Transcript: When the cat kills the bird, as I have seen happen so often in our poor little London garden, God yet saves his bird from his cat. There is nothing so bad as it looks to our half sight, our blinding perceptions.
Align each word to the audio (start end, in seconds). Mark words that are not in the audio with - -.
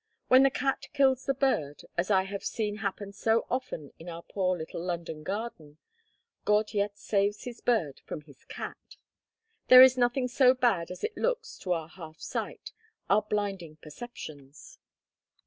When 0.29 0.41
the 0.41 0.49
cat 0.49 0.87
kills 0.93 1.25
the 1.27 1.35
bird, 1.35 1.83
as 1.95 2.09
I 2.09 2.23
have 2.23 2.43
seen 2.43 2.77
happen 2.77 3.13
so 3.13 3.45
often 3.51 3.93
in 3.99 4.09
our 4.09 4.23
poor 4.23 4.57
little 4.57 4.81
London 4.83 5.21
garden, 5.21 5.77
God 6.43 6.73
yet 6.73 6.97
saves 6.97 7.43
his 7.43 7.61
bird 7.61 8.01
from 8.03 8.21
his 8.21 8.43
cat. 8.45 8.97
There 9.67 9.83
is 9.83 9.99
nothing 9.99 10.27
so 10.27 10.55
bad 10.55 10.89
as 10.89 11.03
it 11.03 11.15
looks 11.15 11.55
to 11.59 11.73
our 11.73 11.87
half 11.87 12.19
sight, 12.19 12.71
our 13.11 13.21
blinding 13.21 13.75
perceptions. 13.75 14.79